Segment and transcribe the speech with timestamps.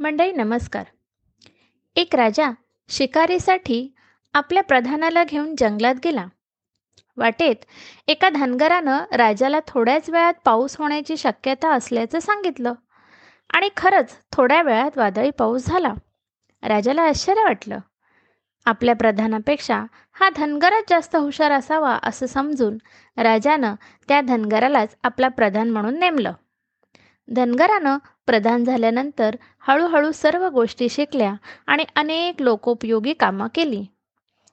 [0.00, 0.84] मंडळी नमस्कार.
[1.96, 2.50] एक राजा
[2.88, 3.94] शिकारीसाठी
[4.34, 6.26] आपल्या प्रधानाला घेऊन जंगलात गेला.
[7.16, 7.56] वाटेत
[8.08, 12.72] एका धनगरानं राजाला थोड्याच वेळात पाऊस होण्याची शक्यता असल्याचं सांगितलं
[13.50, 15.94] आणि खरंच थोड्या वेळात वादळी पाऊस झाला.
[16.62, 17.78] राजाला आश्चर्य वाटलं.
[18.66, 22.78] आपल्या प्रधानापेक्षा हा धनगरच जास्त हुशार असावा असं समजून
[23.16, 23.74] राजानं
[24.08, 26.32] त्या धनगरालाच आपला प्रधान म्हणून नेमलं.
[27.30, 29.36] धनगरानं प्रधान झाल्यानंतर
[29.68, 31.32] हळूहळू सर्व गोष्टी शिकल्या
[31.66, 33.84] आणि अनेक लोकोपयोगी कामं केली.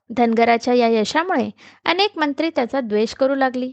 [0.09, 1.49] धनगराच्या या यशामुळे
[1.85, 3.71] अनेक मंत्री त्याचा द्वेष करू लागली.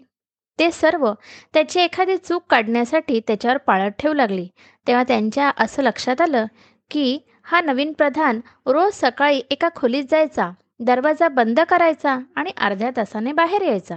[0.59, 1.13] ते सर्व
[1.55, 4.47] त्याची एखादी चूक काढण्यासाठी त्याच्यावर पाळत ठेवू लागली.
[4.87, 6.47] तेव्हा त्यांच्या असं लक्षात आलं
[6.91, 10.51] की हा नवीन प्रधान रोज सकाळी एका खोलीत जायचा
[10.81, 13.97] दरवाजा बंद करायचा आणि अर्ध्या तासाने बाहेर यायचा.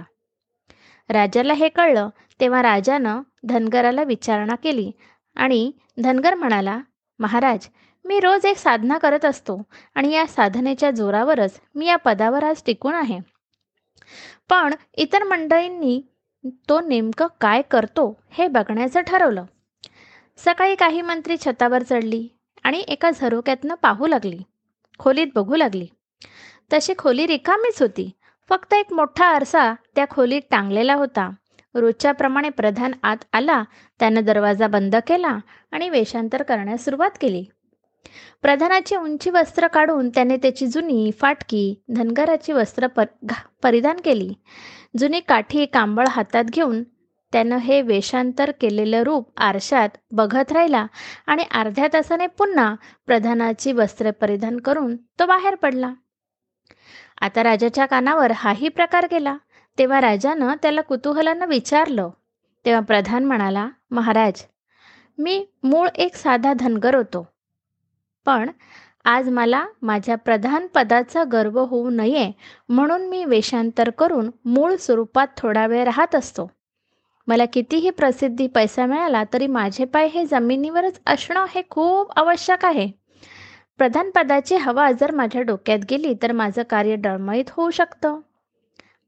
[1.08, 2.08] राजाला हे कळलं
[2.40, 4.90] तेव्हा राजानं धनगराला विचारणा केली
[5.36, 5.72] आणि
[6.02, 6.78] धनगर म्हणाला
[7.18, 7.68] महाराज
[8.04, 9.62] मी रोज एक साधना करत असतो
[9.94, 13.18] आणि या साधनेच्या जोरावरच मी या पदावर आज टिकून आहे.
[14.48, 16.00] पण इतर मंडळींनी
[16.68, 19.44] तो नेमकं काय करतो हे बघण्याचं ठरवलं.
[20.36, 22.28] सकाळी काही मंत्री छतावर चढली
[22.62, 24.38] आणि एका झरोक्यातनं पाहू लागली.
[24.98, 25.86] खोलीत बघू लागली.
[26.72, 28.10] तशी खोली रिकामीच होती.
[28.48, 31.30] फक्त एक मोठा आरसा त्या खोलीत टांगलेला होता.
[31.74, 33.62] रोजच्याप्रमाणे प्रधान आत आला
[34.00, 35.38] त्यानं दरवाजा बंद केला
[35.72, 37.44] आणि वेषांतर करण्यास सुरुवात केली.
[38.42, 43.04] प्रधानाची उंची वस्त्र काढून त्याने त्याची जुनी फाटकी धनगराची वस्त्र पर
[43.62, 44.32] परिधान केली.
[44.96, 46.82] जुनी काठी कांबळ हातात घेऊन
[47.32, 50.86] त्यानं हे वेषांतर केलेलं रूप आरशात बघत राहिला
[51.26, 52.74] आणि अर्ध्या तासाने पुन्हा
[53.06, 55.92] प्रधानाची वस्त्र परिधान करून तो बाहेर पडला.
[57.20, 59.36] आता राजाच्या कानावर हाही प्रकार गेला.
[59.78, 62.10] तेव्हा राजानं त्याला कुतूहलानं विचारलं.
[62.64, 64.44] तेव्हा प्रधान म्हणाला महाराज
[65.18, 67.26] मी मूळ एक साधा धनगर होतो.
[68.26, 68.50] पण
[69.04, 72.32] आज मला माझ्या प्रधान पदाचा गर्व होऊ नये
[72.68, 76.50] म्हणून मी वेषांतर करून मूळ स्वरूपात थोडा वेळ राहत असतो.
[77.26, 83.07] मला कितीही प्रसिद्धी पैसा मिळाला तरी माझे पाय हे जमिनीवरच असणं हे खूप आवश्यक आहे.
[83.78, 88.20] प्रधानपदाची हवा जर माझ्या डोक्यात गेली तर माझं कार्य डळमळीत होऊ शकतं.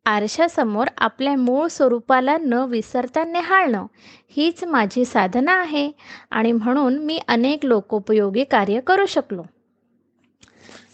[0.07, 3.87] आरशासमोर आपल्या मूळ स्वरूपाला न विसरता निहाळणं
[4.31, 5.91] हीच माझी साधना आहे
[6.31, 9.43] आणि म्हणून मी अनेक लोकोपयोगी कार्य करू शकलो.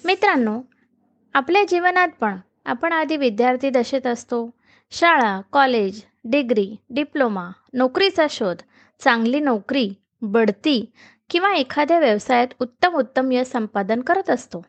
[0.04, 0.60] मित्रांनो
[1.34, 2.36] आपल्या जीवनात पण
[2.66, 4.50] आपण आधी विद्यार्थी दशेत असतो.
[4.90, 8.56] शाळा कॉलेज डिग्री डिप्लोमा नोकरीचा शोध
[9.00, 9.88] चांगली नोकरी
[10.22, 10.84] बढती
[11.30, 14.62] किंवा एखाद्या व्यवसायात उत्तम उत्तम यश संपादन करत असतो.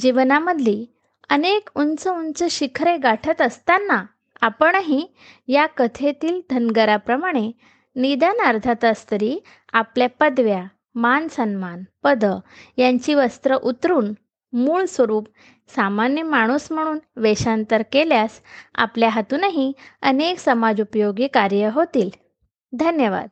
[0.00, 0.86] जीवनामधली
[1.30, 4.04] अनेक उंच उंच शिखरे गाठत असताना
[4.40, 5.14] आपणही
[5.48, 7.52] या कथेतील धनगराप्रमाणे
[7.96, 9.38] निदान अर्धा तास तरी
[9.72, 12.24] आपल्या पदव्या मान सन्मान पद
[12.76, 14.12] यांची वस्त्र उतरून
[14.52, 15.28] मूळ स्वरूप
[15.68, 18.30] सामान्य माणूस म्हणून वेषांतर केल्यास
[18.74, 19.72] आपल्या हातूनही
[20.02, 22.10] अनेक समाजोपयोगी कार्य होतील.
[22.72, 23.26] धन्यवाद.